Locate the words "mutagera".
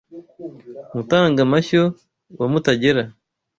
2.51-3.03